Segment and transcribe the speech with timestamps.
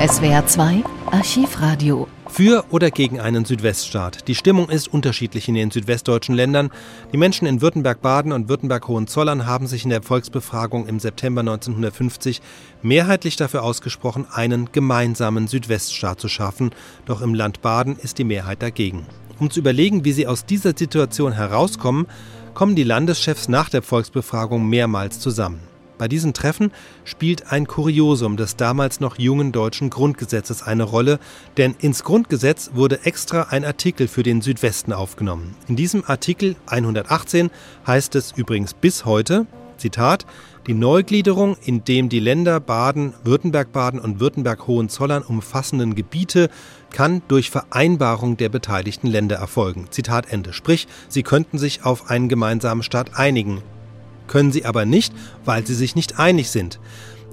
[0.00, 2.08] SWR 2 Archivradio.
[2.26, 4.28] Für oder gegen einen Südweststaat.
[4.28, 6.70] Die Stimmung ist unterschiedlich in den südwestdeutschen Ländern.
[7.12, 12.40] Die Menschen in Württemberg-Baden und Württemberg-Hohenzollern haben sich in der Volksbefragung im September 1950
[12.80, 16.70] mehrheitlich dafür ausgesprochen, einen gemeinsamen Südweststaat zu schaffen.
[17.04, 19.04] Doch im Land Baden ist die Mehrheit dagegen.
[19.38, 22.06] Um zu überlegen, wie sie aus dieser Situation herauskommen,
[22.54, 25.69] kommen die Landeschefs nach der Volksbefragung mehrmals zusammen.
[26.00, 26.72] Bei diesen Treffen
[27.04, 31.18] spielt ein Kuriosum des damals noch jungen deutschen Grundgesetzes eine Rolle,
[31.58, 35.54] denn ins Grundgesetz wurde extra ein Artikel für den Südwesten aufgenommen.
[35.68, 37.50] In diesem Artikel 118
[37.86, 39.46] heißt es übrigens bis heute,
[39.76, 40.24] Zitat,
[40.66, 46.48] die Neugliederung, in dem die Länder Baden, Württemberg-Baden und Württemberg-Hohenzollern umfassenden Gebiete
[46.90, 49.88] kann durch Vereinbarung der beteiligten Länder erfolgen.
[49.90, 50.54] Zitat Ende.
[50.54, 53.62] Sprich, sie könnten sich auf einen gemeinsamen Staat einigen
[54.30, 55.12] können sie aber nicht,
[55.44, 56.80] weil sie sich nicht einig sind.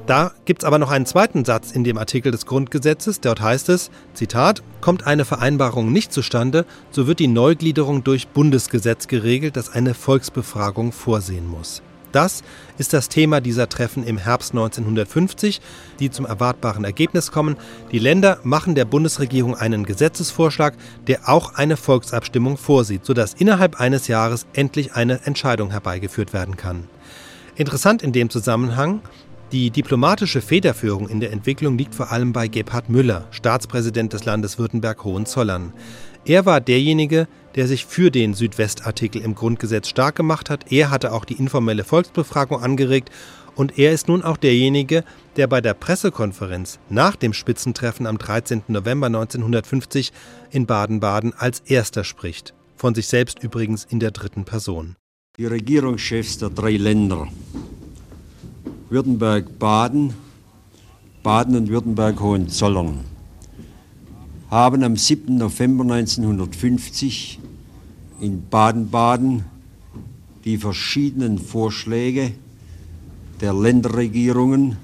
[0.07, 3.69] Da gibt es aber noch einen zweiten Satz in dem Artikel des Grundgesetzes, dort heißt
[3.69, 9.69] es, Zitat, kommt eine Vereinbarung nicht zustande, so wird die Neugliederung durch Bundesgesetz geregelt, das
[9.69, 11.81] eine Volksbefragung vorsehen muss.
[12.17, 12.41] Das
[12.79, 15.61] ist das Thema dieser Treffen im Herbst 1950,
[15.99, 17.57] die zum erwartbaren Ergebnis kommen.
[17.91, 20.73] Die Länder machen der Bundesregierung einen Gesetzesvorschlag,
[21.05, 26.85] der auch eine Volksabstimmung vorsieht, sodass innerhalb eines Jahres endlich eine Entscheidung herbeigeführt werden kann.
[27.55, 29.01] Interessant in dem Zusammenhang,
[29.51, 34.57] die diplomatische Federführung in der Entwicklung liegt vor allem bei Gebhard Müller, Staatspräsident des Landes
[34.57, 35.71] Württemberg-Hohenzollern.
[36.25, 37.27] Er war derjenige,
[37.57, 40.71] der sich für den Südwestartikel im Grundgesetz stark gemacht hat.
[40.71, 43.09] Er hatte auch die informelle Volksbefragung angeregt
[43.55, 45.03] und er ist nun auch derjenige,
[45.37, 48.61] der bei der Pressekonferenz nach dem Spitzentreffen am 13.
[48.67, 50.13] November 1950
[50.51, 52.53] in Baden-Baden als erster spricht.
[52.75, 54.95] Von sich selbst übrigens in der dritten Person.
[55.37, 57.27] Die Regierungschefs der drei Länder
[58.91, 60.13] Württemberg-Baden,
[61.23, 62.99] Baden und Württemberg-Hohenzollern
[64.51, 65.37] haben am 7.
[65.37, 67.39] November 1950
[68.19, 69.45] in Baden-Baden
[70.45, 72.31] die verschiedenen Vorschläge
[73.41, 74.77] der Länderregierungen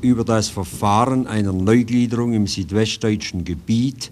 [0.00, 4.10] über das Verfahren einer Neugliederung im südwestdeutschen Gebiet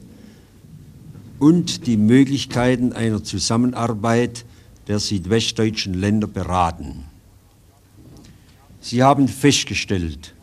[1.38, 4.44] und die Möglichkeiten einer Zusammenarbeit
[4.86, 7.04] der südwestdeutschen Länder beraten.
[8.80, 10.34] Sie haben festgestellt,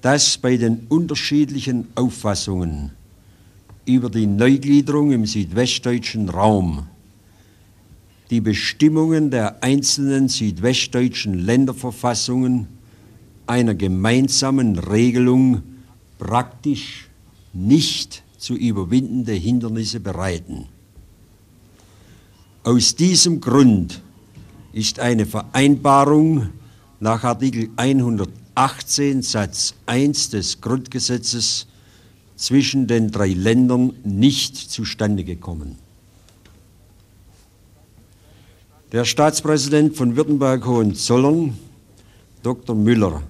[0.00, 2.92] dass bei den unterschiedlichen Auffassungen
[3.84, 6.86] über die Neugliederung im südwestdeutschen Raum
[8.32, 12.66] die Bestimmungen der einzelnen südwestdeutschen Länderverfassungen
[13.46, 15.60] einer gemeinsamen Regelung
[16.18, 17.10] praktisch
[17.52, 20.64] nicht zu überwindende Hindernisse bereiten.
[22.64, 24.00] Aus diesem Grund
[24.72, 26.48] ist eine Vereinbarung
[27.00, 31.66] nach Artikel 118 Satz 1 des Grundgesetzes
[32.36, 35.78] zwischen den drei Ländern nicht zustande gekommen.
[38.92, 41.56] Der Staatspräsident von Württemberg-Hohenzollern,
[42.42, 42.76] Dr.
[42.76, 43.22] Müller,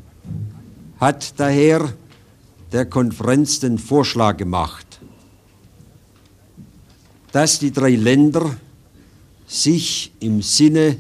[0.98, 1.92] hat daher
[2.72, 5.00] der Konferenz den Vorschlag gemacht,
[7.30, 8.56] dass die drei Länder
[9.46, 10.96] sich im Sinne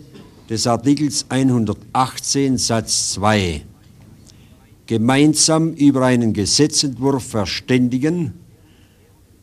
[0.48, 3.62] des Artikels 118 Satz 2
[4.92, 8.34] gemeinsam über einen Gesetzentwurf verständigen,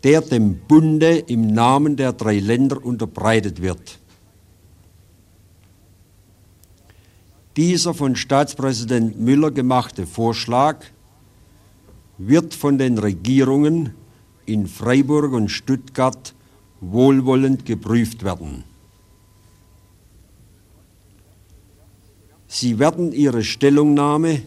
[0.04, 3.98] der dem Bunde im Namen der drei Länder unterbreitet wird.
[7.58, 10.86] Dieser von Staatspräsident Müller gemachte Vorschlag
[12.20, 13.96] wird von den Regierungen
[14.46, 16.36] in Freiburg und Stuttgart
[16.80, 18.66] wohlwollend geprüft werden.
[22.48, 24.44] Sie werden ihre Stellungnahme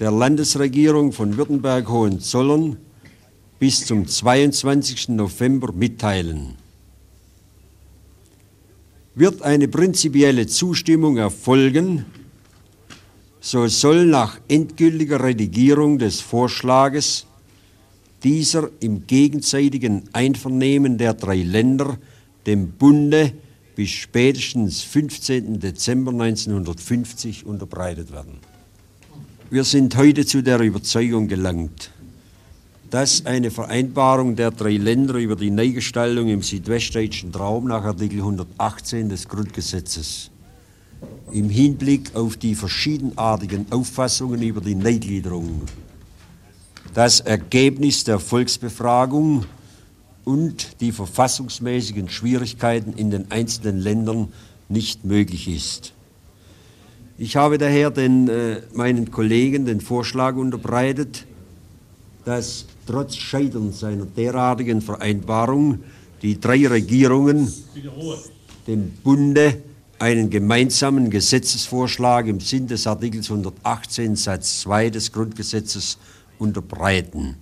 [0.00, 2.78] der Landesregierung von Württemberg-Hohenzollern
[3.58, 5.10] bis zum 22.
[5.10, 6.54] November mitteilen.
[9.14, 12.06] Wird eine prinzipielle Zustimmung erfolgen,
[13.40, 17.26] so soll nach endgültiger Redigierung des Vorschlages
[18.22, 21.98] dieser im gegenseitigen Einvernehmen der drei Länder
[22.46, 23.32] dem Bunde
[23.76, 25.60] bis spätestens 15.
[25.60, 28.38] Dezember 1950 unterbreitet werden.
[29.52, 31.90] Wir sind heute zu der Überzeugung gelangt,
[32.88, 39.08] dass eine Vereinbarung der drei Länder über die Neugestaltung im südwestdeutschen Traum nach Artikel 118
[39.08, 40.30] des Grundgesetzes
[41.32, 45.62] im Hinblick auf die verschiedenartigen Auffassungen über die Neugliederung
[46.94, 49.46] das Ergebnis der Volksbefragung
[50.24, 54.28] und die verfassungsmäßigen Schwierigkeiten in den einzelnen Ländern
[54.68, 55.92] nicht möglich ist.
[57.22, 61.26] Ich habe daher den, äh, meinen Kollegen den Vorschlag unterbreitet,
[62.24, 65.80] dass trotz Scheitern seiner derartigen Vereinbarung
[66.22, 67.52] die drei Regierungen
[68.66, 69.60] dem Bunde
[69.98, 75.98] einen gemeinsamen Gesetzesvorschlag im Sinn des Artikels 118 Satz 2 des Grundgesetzes
[76.38, 77.36] unterbreiten.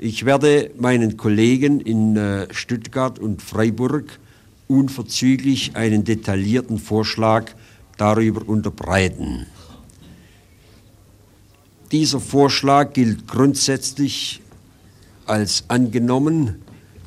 [0.00, 4.18] Ich werde meinen Kollegen in äh, Stuttgart und Freiburg
[4.66, 7.52] unverzüglich einen detaillierten Vorschlag
[8.02, 9.46] darüber unterbreiten.
[11.92, 14.42] Dieser Vorschlag gilt grundsätzlich
[15.24, 16.64] als angenommen,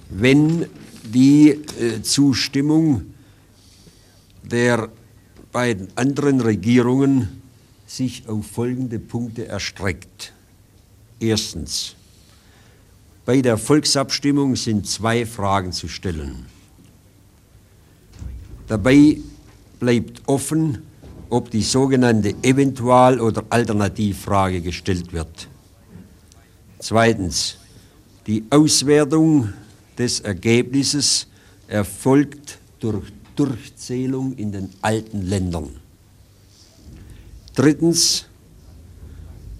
[0.09, 0.67] wenn
[1.03, 3.13] die äh, Zustimmung
[4.41, 4.89] der
[5.51, 7.41] beiden anderen Regierungen
[7.85, 10.31] sich auf folgende Punkte erstreckt.
[11.19, 11.95] Erstens.
[13.25, 16.45] Bei der Volksabstimmung sind zwei Fragen zu stellen.
[18.67, 19.17] Dabei
[19.85, 20.79] bleibt offen,
[21.29, 25.47] ob die sogenannte Eventual- oder Alternativfrage gestellt wird.
[26.79, 27.57] Zweitens,
[28.25, 29.53] die Auswertung
[29.95, 31.27] des Ergebnisses
[31.67, 35.69] erfolgt durch Durchzählung in den alten Ländern.
[37.53, 38.25] Drittens,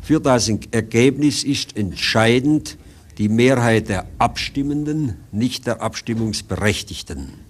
[0.02, 2.78] für das Ergebnis ist entscheidend
[3.20, 7.45] die Mehrheit der Abstimmenden, nicht der Abstimmungsberechtigten.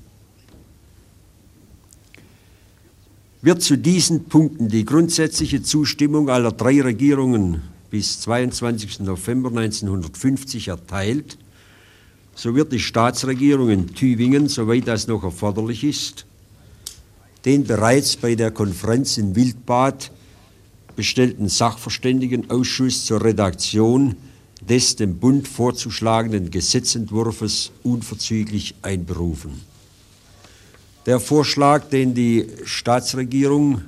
[3.46, 7.62] Wird zu diesen Punkten die grundsätzliche Zustimmung aller drei Regierungen
[7.92, 9.02] bis 22.
[9.02, 11.38] November 1950 erteilt,
[12.34, 16.26] so wird die Staatsregierung in Tübingen, soweit das noch erforderlich ist,
[17.46, 20.10] den bereits bei der Konferenz in Wildbad
[20.96, 24.16] bestellten Sachverständigenausschuss zur Redaktion
[24.68, 29.75] des dem Bund vorzuschlagenden Gesetzentwurfs unverzüglich einberufen.
[31.06, 33.82] Der Vorschlag, den die Staatsregierung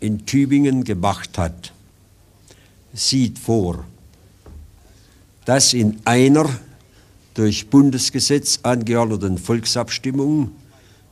[0.00, 1.72] in Tübingen gemacht hat,
[2.94, 3.84] sieht vor,
[5.44, 6.48] dass in einer
[7.34, 10.50] durch Bundesgesetz angeordneten Volksabstimmung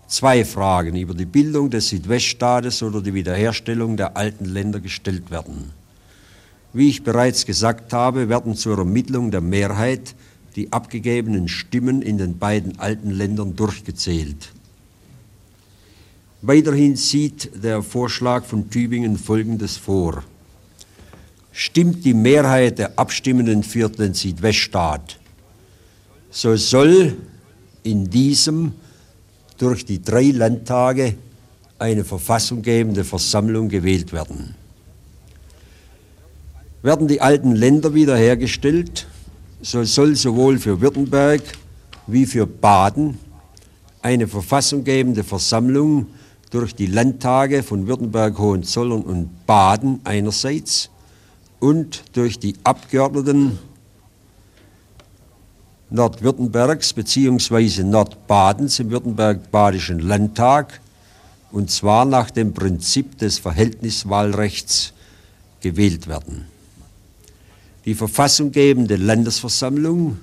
[0.09, 5.73] zwei Fragen über die Bildung des Südweststaates oder die Wiederherstellung der alten Länder gestellt werden.
[6.73, 10.15] Wie ich bereits gesagt habe, werden zur Ermittlung der Mehrheit
[10.57, 14.53] die abgegebenen Stimmen in den beiden alten Ländern durchgezählt.
[16.47, 20.23] Weiterhin sieht der Vorschlag von Tübingen Folgendes vor.
[21.51, 25.19] Stimmt die Mehrheit der Abstimmenden für den Südweststaat,
[26.31, 27.17] so soll
[27.83, 28.75] in diesem
[29.59, 31.17] durch die drei Landtage
[31.81, 34.55] eine verfassunggebende Versammlung gewählt werden.
[36.81, 39.09] Werden die alten Länder wiederhergestellt,
[39.63, 41.43] so soll sowohl für Württemberg
[42.07, 43.19] wie für Baden
[44.01, 46.07] eine verfassunggebende Versammlung
[46.51, 50.91] durch die Landtage von Württemberg, Hohenzollern und Baden einerseits
[51.61, 53.59] und durch die Abgeordneten
[55.91, 57.85] Nordwürttembergs bzw.
[57.85, 60.81] Nordbadens im Württemberg-Badischen Landtag
[61.53, 64.93] und zwar nach dem Prinzip des Verhältniswahlrechts
[65.61, 66.47] gewählt werden.
[67.85, 70.19] Die verfassunggebende Landesversammlung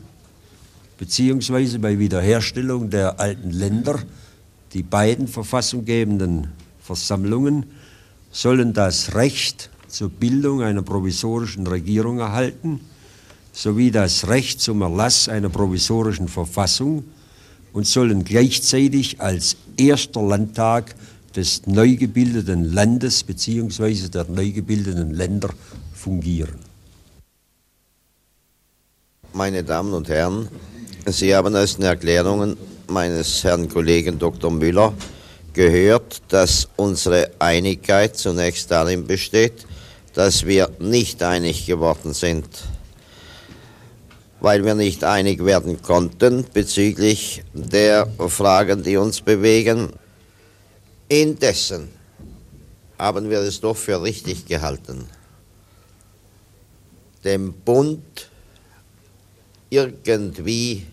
[0.97, 1.77] bzw.
[1.77, 3.99] bei Wiederherstellung der alten Länder
[4.73, 6.47] die beiden verfassunggebenden
[6.81, 7.65] Versammlungen
[8.31, 12.81] sollen das Recht zur Bildung einer provisorischen Regierung erhalten
[13.53, 17.03] sowie das Recht zum Erlass einer provisorischen Verfassung
[17.71, 20.95] und sollen gleichzeitig als erster Landtag
[21.35, 24.09] des neu gebildeten Landes bzw.
[24.09, 25.49] der neu gebildeten Länder
[25.93, 26.55] fungieren.
[29.33, 30.47] Meine Damen und Herren,
[31.05, 32.57] Sie haben aus den Erklärungen
[32.89, 34.51] meines Herrn Kollegen Dr.
[34.51, 34.93] Müller
[35.53, 39.65] gehört, dass unsere Einigkeit zunächst darin besteht,
[40.13, 42.47] dass wir nicht einig geworden sind
[44.43, 49.93] weil wir nicht einig werden konnten bezüglich der Fragen, die uns bewegen.
[51.07, 51.87] Indessen
[52.99, 55.05] haben wir es doch für richtig gehalten,
[57.23, 58.29] dem Bund
[59.69, 60.87] irgendwie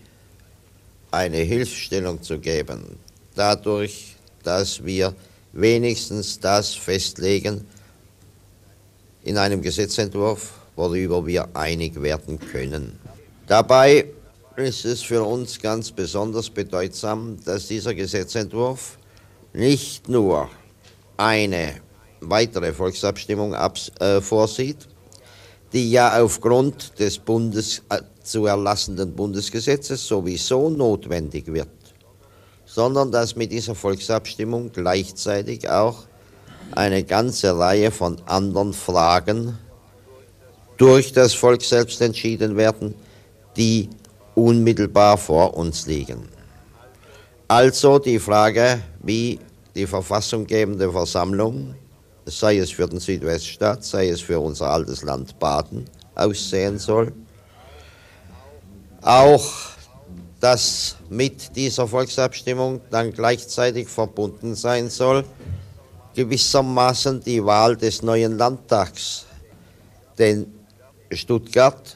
[1.11, 2.97] eine Hilfsstellung zu geben,
[3.35, 5.13] dadurch, dass wir
[5.53, 7.65] wenigstens das festlegen
[9.23, 12.97] in einem Gesetzentwurf, worüber wir einig werden können.
[13.45, 14.07] Dabei
[14.55, 18.97] ist es für uns ganz besonders bedeutsam, dass dieser Gesetzentwurf
[19.53, 20.49] nicht nur
[21.17, 21.81] eine
[22.21, 24.87] weitere Volksabstimmung äh, vorsieht,
[25.73, 31.69] die ja aufgrund des Bundes äh, zu erlassenden Bundesgesetzes sowieso notwendig wird,
[32.65, 36.03] sondern dass mit dieser Volksabstimmung gleichzeitig auch
[36.71, 39.57] eine ganze Reihe von anderen Fragen
[40.77, 42.95] durch das Volk selbst entschieden werden,
[43.57, 43.89] die
[44.35, 46.27] unmittelbar vor uns liegen.
[47.47, 49.39] Also die Frage, wie
[49.75, 51.75] die verfassunggebende Versammlung,
[52.25, 55.85] sei es für den Südweststaat, sei es für unser altes Land Baden,
[56.15, 57.11] aussehen soll.
[59.01, 59.71] Auch
[60.41, 65.23] dass mit dieser Volksabstimmung dann gleichzeitig verbunden sein soll,
[66.15, 69.25] gewissermaßen die Wahl des neuen Landtags.
[70.17, 70.51] Denn
[71.11, 71.95] Stuttgart,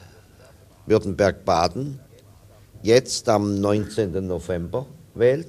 [0.86, 1.98] Württemberg-Baden,
[2.82, 4.26] jetzt am 19.
[4.26, 5.48] November wählt,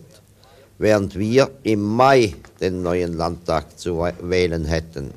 [0.79, 5.13] während wir im Mai den neuen Landtag zu wählen hätten.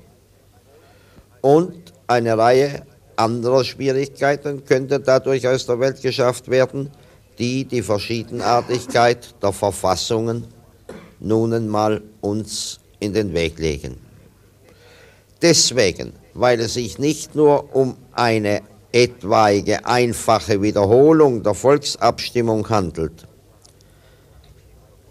[1.40, 2.82] Und eine Reihe
[3.20, 6.90] anderer Schwierigkeiten könnte dadurch aus der Welt geschafft werden,
[7.38, 10.46] die die Verschiedenartigkeit der Verfassungen
[11.20, 13.98] nun einmal uns in den Weg legen.
[15.42, 18.62] Deswegen, weil es sich nicht nur um eine
[18.92, 23.26] etwaige einfache Wiederholung der Volksabstimmung handelt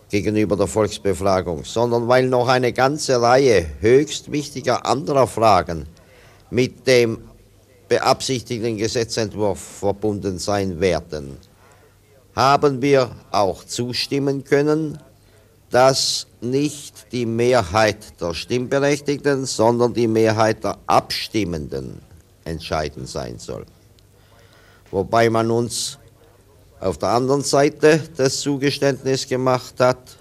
[0.10, 5.86] gegenüber der Volksbefragung, sondern weil noch eine ganze Reihe höchst wichtiger anderer Fragen
[6.50, 7.29] mit dem
[7.89, 11.38] beabsichtigten Gesetzentwurf verbunden sein werden,
[12.36, 15.00] haben wir auch zustimmen können,
[15.69, 22.01] dass nicht die Mehrheit der Stimmberechtigten, sondern die Mehrheit der Abstimmenden
[22.46, 23.65] entscheidend sein soll.
[24.91, 26.00] Wobei man uns
[26.79, 30.17] auf der anderen Seite das Zugeständnis gemacht hat,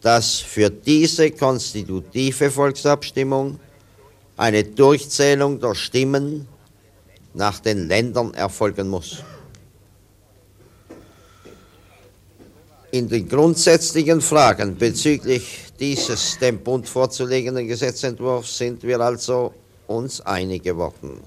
[0.00, 3.60] dass für diese konstitutive Volksabstimmung
[4.36, 6.48] eine Durchzählung der Stimmen
[7.34, 9.22] nach den Ländern erfolgen muss.
[12.90, 19.52] In den grundsätzlichen Fragen bezüglich dieses dem Bund vorzulegenden Gesetzentwurfs sind wir also
[19.88, 21.20] uns einig geworden.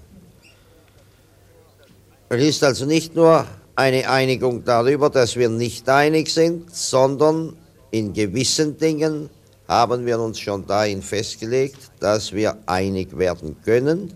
[2.29, 3.45] Es ist also nicht nur
[3.75, 7.55] eine Einigung darüber, dass wir nicht einig sind, sondern
[7.91, 9.29] in gewissen Dingen
[9.67, 14.13] haben wir uns schon dahin festgelegt, dass wir einig werden können.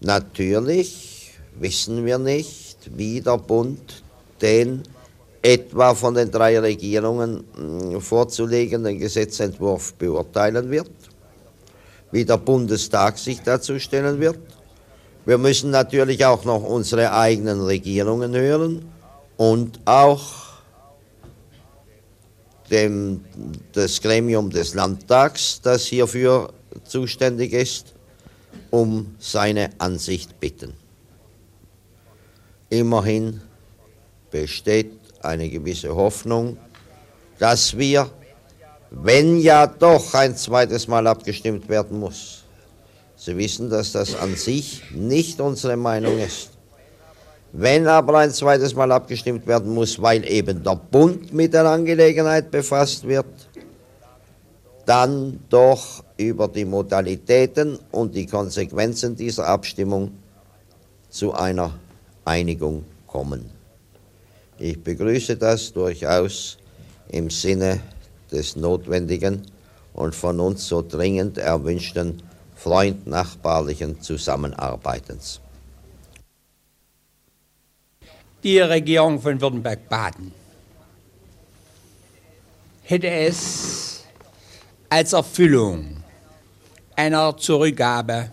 [0.00, 4.02] Natürlich wissen wir nicht, wie der Bund
[4.40, 4.82] den
[5.42, 10.90] etwa von den drei Regierungen hm, vorzulegenden Gesetzentwurf beurteilen wird,
[12.10, 14.38] wie der Bundestag sich dazu stellen wird.
[15.26, 18.90] Wir müssen natürlich auch noch unsere eigenen Regierungen hören
[19.36, 20.22] und auch
[22.70, 23.24] dem,
[23.72, 26.52] das Gremium des Landtags, das hierfür
[26.84, 27.94] zuständig ist,
[28.70, 30.74] um seine Ansicht bitten.
[32.68, 33.40] Immerhin
[34.30, 34.92] besteht
[35.22, 36.56] eine gewisse Hoffnung,
[37.38, 38.10] dass wir,
[38.90, 42.40] wenn ja doch ein zweites Mal abgestimmt werden muss,
[43.22, 46.52] Sie wissen, dass das an sich nicht unsere Meinung ist.
[47.52, 52.50] Wenn aber ein zweites Mal abgestimmt werden muss, weil eben der Bund mit der Angelegenheit
[52.50, 53.26] befasst wird,
[54.86, 60.12] dann doch über die Modalitäten und die Konsequenzen dieser Abstimmung
[61.08, 61.74] zu einer
[62.24, 63.50] Einigung kommen.
[64.58, 66.58] Ich begrüße das durchaus
[67.08, 67.80] im Sinne
[68.30, 69.42] des notwendigen
[69.94, 72.22] und von uns so dringend erwünschten
[72.54, 75.40] freundnachbarlichen Zusammenarbeitens.
[78.44, 80.32] Die Regierung von Württemberg-Baden
[82.82, 84.04] hätte es
[84.90, 86.02] als Erfüllung
[87.00, 88.30] einer Zurückgabe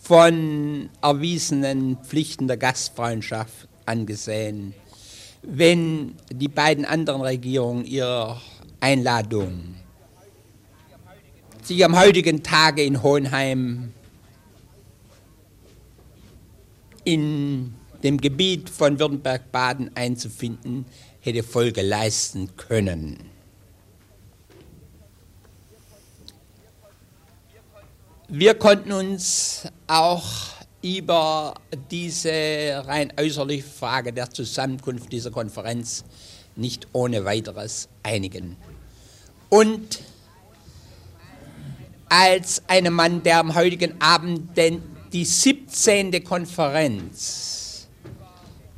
[0.00, 4.72] von erwiesenen Pflichten der Gastfreundschaft angesehen,
[5.42, 8.40] wenn die beiden anderen Regierungen ihre
[8.80, 9.74] Einladung,
[11.62, 13.92] sich am heutigen Tage in Hohenheim
[17.04, 20.86] in dem Gebiet von Württemberg-Baden einzufinden,
[21.20, 23.33] hätte Folge leisten können.
[28.28, 30.24] Wir konnten uns auch
[30.82, 31.54] über
[31.90, 36.04] diese rein äußerliche Frage der Zusammenkunft dieser Konferenz
[36.56, 38.56] nicht ohne weiteres einigen.
[39.50, 40.00] Und
[42.08, 46.24] als ein Mann, der am heutigen Abend den, die 17.
[46.24, 47.88] Konferenz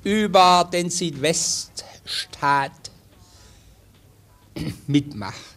[0.02, 2.90] über den Südweststaat
[4.88, 5.55] mitmacht,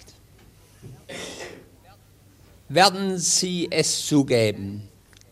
[2.69, 4.87] werden Sie es zugeben,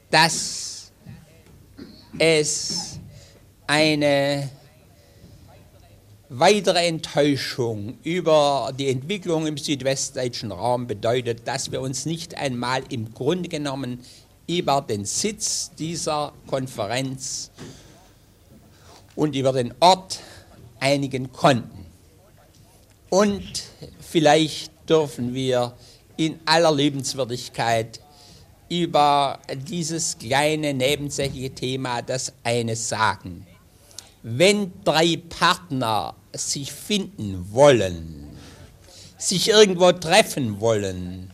[0.09, 0.91] dass
[2.17, 2.99] es
[3.67, 4.49] eine
[6.29, 13.13] weitere Enttäuschung über die Entwicklung im südwestdeutschen Raum bedeutet, dass wir uns nicht einmal im
[13.13, 14.03] Grunde genommen
[14.47, 17.51] über den Sitz dieser Konferenz
[19.15, 20.19] und über den Ort
[20.79, 21.85] einigen konnten.
[23.09, 23.63] Und
[23.99, 25.73] vielleicht dürfen wir
[26.17, 28.01] in aller Liebenswürdigkeit
[28.69, 33.47] über dieses kleine nebensächliche Thema das eine sagen.
[34.23, 38.27] Wenn drei Partner sich finden wollen,
[39.17, 41.31] sich irgendwo treffen wollen,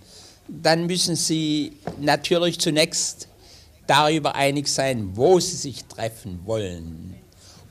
[0.47, 3.27] dann müssen sie natürlich zunächst
[3.87, 7.15] darüber einig sein, wo sie sich treffen wollen.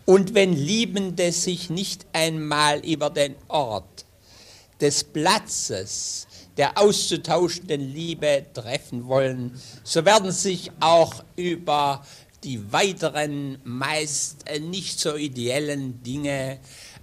[0.04, 4.04] Und wenn Liebende sich nicht einmal über den Ort
[4.80, 12.04] des Platzes der auszutauschenden Liebe treffen wollen, so werden sich auch über
[12.44, 16.58] die weiteren, meist nicht so ideellen Dinge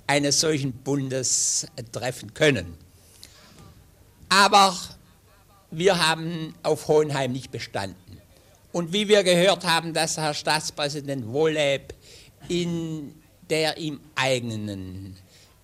[0.07, 2.77] eines solchen Bundes treffen können.
[4.27, 4.75] Aber
[5.71, 8.19] wir haben auf Hohenheim nicht bestanden.
[8.71, 11.93] Und wie wir gehört haben, dass Herr Staatspräsident Wohleb
[12.47, 13.15] in
[13.49, 15.15] der ihm eigenen,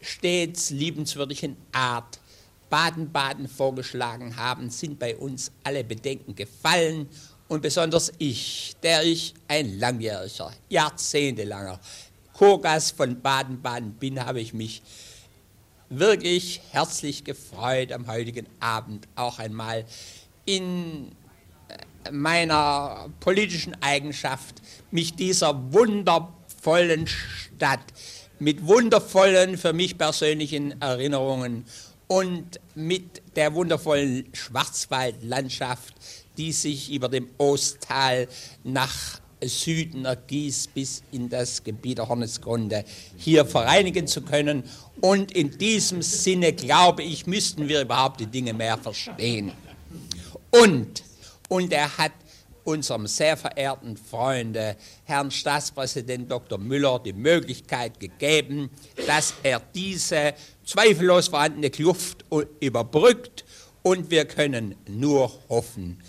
[0.01, 2.19] stets liebenswürdigen Art
[2.69, 7.07] Baden-Baden vorgeschlagen haben, sind bei uns alle Bedenken gefallen.
[7.47, 11.79] Und besonders ich, der ich ein langjähriger, jahrzehntelanger
[12.33, 14.81] Kurgast von Baden-Baden bin, habe ich mich
[15.89, 19.85] wirklich herzlich gefreut, am heutigen Abend auch einmal
[20.45, 21.11] in
[22.11, 27.81] meiner politischen Eigenschaft mich dieser wundervollen Stadt
[28.39, 31.65] mit wundervollen, für mich persönlichen Erinnerungen
[32.07, 35.93] und mit der wundervollen Schwarzwaldlandschaft,
[36.37, 38.27] die sich über dem Osttal
[38.63, 42.85] nach Süden ergießt bis in das Gebiet der Hornesgrunde,
[43.17, 44.63] hier vereinigen zu können.
[45.01, 49.51] Und in diesem Sinne, glaube ich, müssten wir überhaupt die Dinge mehr verstehen.
[50.51, 51.03] Und,
[51.49, 52.13] und er hat
[52.65, 56.57] unserem sehr verehrten Freunde, Herrn Staatspräsident Dr.
[56.57, 58.69] Müller, die Möglichkeit gegeben,
[59.07, 60.33] dass er diese
[60.65, 62.25] zweifellos vorhandene Kluft
[62.59, 63.45] überbrückt
[63.83, 66.01] und wir können nur hoffen.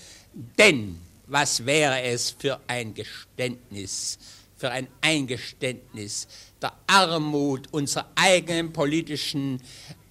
[0.59, 4.19] Denn was wäre es für ein Geständnis,
[4.57, 6.27] für ein Eingeständnis
[6.63, 9.61] der Armut unserer eigenen politischen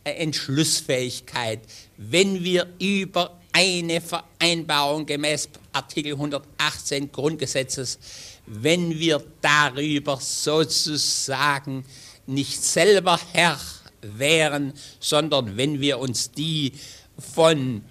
[0.04, 1.62] äh, Entschlussfähigkeit,
[1.98, 7.98] wenn wir über eine Vereinbarung gemäß Artikel 118 Grundgesetzes,
[8.46, 11.86] wenn wir darüber sozusagen
[12.28, 13.58] nicht selber Herr
[14.02, 16.74] wären, sondern wenn wir uns die
[17.18, 17.82] von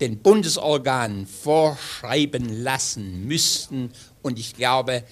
[0.00, 3.90] den Bundesorganen vorschreiben lassen müssten.
[4.22, 5.02] Und ich glaube,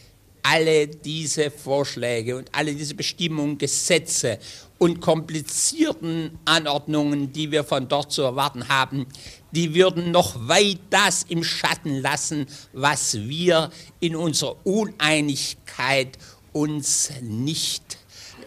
[0.42, 4.38] alle diese Vorschläge und alle diese Bestimmungen, Gesetze
[4.78, 9.06] und komplizierten Anordnungen, die wir von dort zu erwarten haben,
[9.52, 16.18] die würden noch weit das im Schatten lassen, was wir in unserer Uneinigkeit
[16.52, 17.98] uns nicht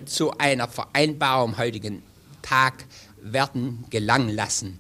[0.06, 2.04] zu einer Vereinbarung heutigen
[2.42, 2.86] Tag
[3.22, 4.80] werden gelangen lassen.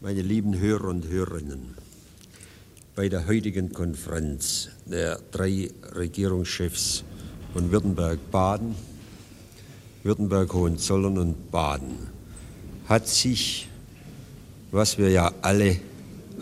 [0.00, 1.76] Meine lieben Hörer und Hörerinnen,
[2.94, 7.04] bei der heutigen Konferenz der drei Regierungschefs
[7.54, 8.74] von Württemberg-Baden,
[10.02, 11.96] Württemberg-Hohenzollern und Baden.
[12.88, 13.68] Hat sich,
[14.72, 15.78] was wir ja alle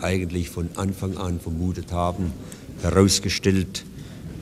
[0.01, 2.33] eigentlich von Anfang an vermutet haben,
[2.81, 3.85] herausgestellt,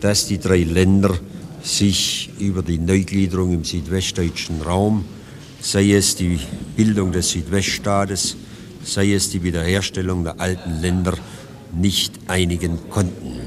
[0.02, 1.16] dass die drei Länder
[1.62, 5.06] sich über die Neugliederung im südwestdeutschen Raum,
[5.62, 6.40] sei es die
[6.76, 8.36] Bildung des Südweststaates,
[8.84, 11.16] sei es die Wiederherstellung der alten Länder,
[11.74, 13.40] nicht einigen konnten.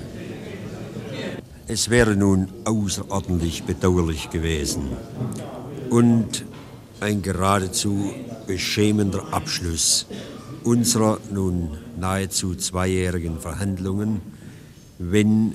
[1.66, 4.82] Es wäre nun außerordentlich bedauerlich gewesen
[5.90, 6.44] und
[7.00, 8.12] ein geradezu
[8.46, 10.06] beschämender Abschluss
[10.64, 14.20] unserer nun nahezu zweijährigen Verhandlungen,
[14.98, 15.54] wenn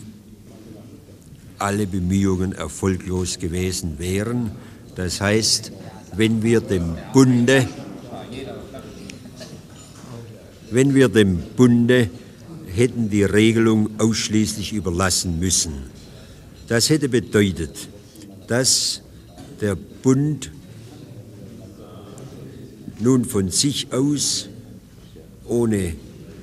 [1.59, 4.51] alle Bemühungen erfolglos gewesen wären.
[4.95, 5.71] Das heißt,
[6.15, 7.67] wenn wir dem Bunde,
[10.69, 12.09] wenn wir dem Bunde
[12.77, 15.73] hätten die Regelung ausschließlich überlassen müssen.
[16.67, 17.89] Das hätte bedeutet,
[18.47, 19.01] dass
[19.61, 20.51] der Bund
[22.99, 24.49] nun von sich aus
[25.45, 25.95] ohne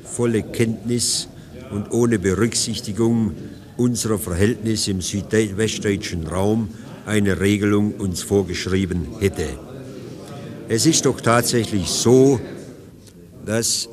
[0.05, 1.29] volle Kenntnis
[1.71, 3.33] und ohne Berücksichtigung
[3.77, 6.69] unserer Verhältnisse im südwestdeutschen Raum
[7.07, 9.47] eine Regelung uns vorgeschrieben hätte.
[10.69, 12.41] Es ist doch tatsächlich so,
[13.45, 13.89] dass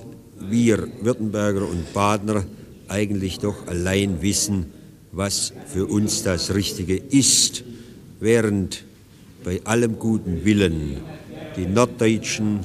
[0.51, 2.45] wir Württemberger und Badener
[2.87, 4.65] eigentlich doch allein wissen,
[5.11, 7.63] was für uns das Richtige ist,
[8.19, 8.83] während
[9.43, 10.97] bei allem guten Willen
[11.55, 12.59] die Norddeutschen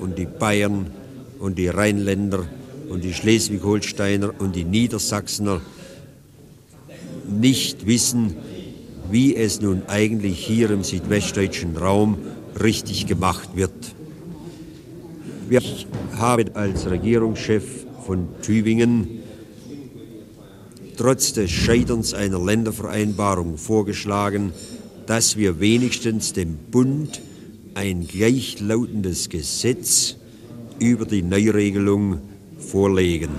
[0.00, 0.90] und die Bayern
[1.38, 2.46] und die Rheinländer
[2.88, 5.60] und die Schleswig-Holsteiner und die Niedersachsener
[7.28, 8.36] nicht wissen,
[9.10, 12.18] wie es nun eigentlich hier im südwestdeutschen Raum
[12.60, 13.72] richtig gemacht wird.
[15.48, 15.62] Wir
[16.18, 17.64] haben als Regierungschef
[18.04, 19.22] von Tübingen
[20.98, 24.52] trotz des Scheiterns einer Ländervereinbarung vorgeschlagen,
[25.06, 27.22] dass wir wenigstens dem Bund
[27.72, 30.16] ein gleichlautendes Gesetz
[30.80, 32.18] über die Neuregelung
[32.58, 33.30] vorlegen.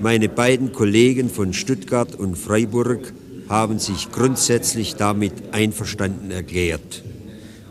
[0.00, 3.12] Meine beiden Kollegen von Stuttgart und Freiburg
[3.48, 7.04] haben sich grundsätzlich damit einverstanden erklärt.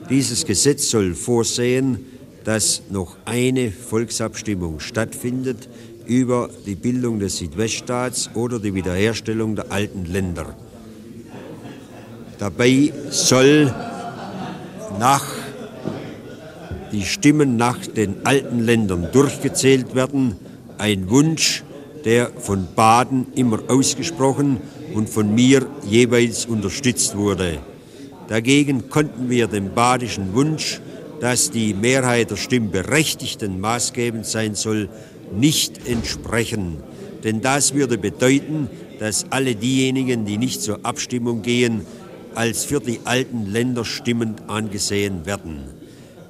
[0.10, 2.17] Dieses Gesetz soll vorsehen,
[2.48, 5.68] dass noch eine Volksabstimmung stattfindet
[6.06, 10.56] über die Bildung des Südweststaats oder die Wiederherstellung der alten Länder.
[12.40, 13.76] Dabei soll
[14.98, 15.26] nach
[16.94, 20.38] die Stimmen nach den alten Ländern durchgezählt werden.
[20.78, 21.66] Ein Wunsch,
[22.06, 24.62] der von Baden immer ausgesprochen
[24.94, 27.58] und von mir jeweils unterstützt wurde.
[28.30, 30.80] Dagegen konnten wir dem badischen Wunsch,
[31.20, 34.90] dass die Mehrheit der Stimmberechtigten maßgebend sein soll,
[35.36, 36.78] nicht entsprechen.
[37.24, 41.86] Denn das würde bedeuten, dass alle diejenigen, die nicht zur Abstimmung gehen,
[42.36, 45.64] als für die alten Länder stimmend angesehen werden.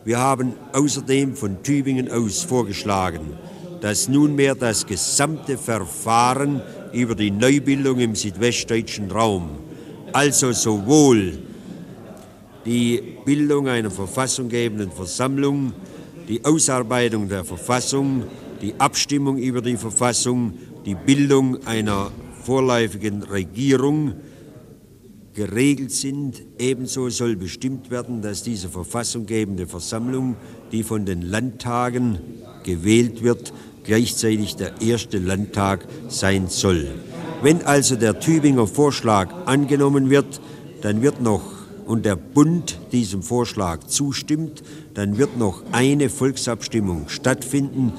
[0.06, 3.34] Wir haben außerdem von Tübingen aus vorgeschlagen,
[3.82, 6.62] dass nunmehr das gesamte Verfahren
[6.94, 9.50] über die Neubildung im südwestdeutschen Raum,
[10.14, 11.38] also sowohl
[12.68, 15.72] die Bildung einer verfassunggebenden Versammlung,
[16.28, 18.24] die Ausarbeitung der Verfassung,
[18.62, 20.54] die Abstimmung über die Verfassung,
[20.86, 22.12] die Bildung einer
[22.44, 24.16] vorläufigen Regierung
[25.34, 26.44] geregelt sind.
[26.60, 30.36] Ebenso soll bestimmt werden, dass diese verfassunggebende Versammlung,
[30.74, 32.20] die von den Landtagen
[32.64, 33.54] gewählt wird,
[33.86, 36.88] gleichzeitig der erste Landtag sein soll.
[37.42, 40.42] Wenn also der Tübinger Vorschlag angenommen wird,
[40.82, 41.57] dann wird noch
[41.88, 44.62] und der Bund diesem Vorschlag zustimmt,
[44.94, 47.94] dann wird noch eine Volksabstimmung stattfinden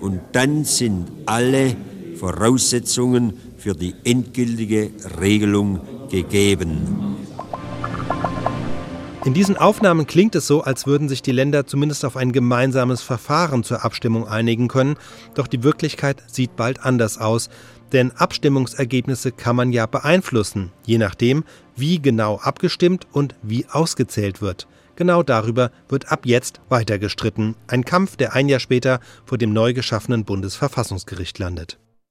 [0.00, 1.76] und dann sind alle
[2.16, 5.80] Voraussetzungen für die endgültige Regelung
[6.10, 7.14] gegeben.
[9.24, 13.00] In diesen Aufnahmen klingt es so, als würden sich die Länder zumindest auf ein gemeinsames
[13.00, 14.96] Verfahren zur Abstimmung einigen können,
[15.34, 17.48] doch die Wirklichkeit sieht bald anders aus,
[17.92, 21.44] denn Abstimmungsergebnisse kann man ja beeinflussen, je nachdem,
[21.76, 24.66] wie genau abgestimmt und wie ausgezählt wird.
[24.96, 29.52] Genau darüber wird ab jetzt weiter gestritten, ein Kampf, der ein Jahr später vor dem
[29.52, 31.78] neu geschaffenen Bundesverfassungsgericht landet.